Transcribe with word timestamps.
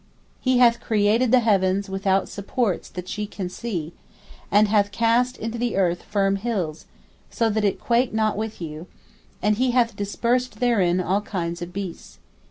P: 0.43 0.53
He 0.53 0.57
hath 0.57 0.79
created 0.81 1.31
the 1.31 1.41
heavens 1.41 1.87
without 1.87 2.27
supports 2.27 2.89
that 2.89 3.15
ye 3.19 3.27
can 3.27 3.49
see, 3.49 3.93
and 4.49 4.67
hath 4.67 4.91
cast 4.91 5.37
into 5.37 5.59
the 5.59 5.77
earth 5.77 6.01
firm 6.01 6.37
hills, 6.37 6.87
so 7.29 7.51
that 7.51 7.63
it 7.63 7.79
quake 7.79 8.11
not 8.11 8.35
with 8.35 8.59
you; 8.59 8.87
and 9.43 9.57
He 9.57 9.69
hath 9.77 9.95
dispersed 9.95 10.59
therein 10.59 10.99
all 11.01 11.21
kinds 11.21 11.61
of 11.61 11.71
beasts. 11.71 12.17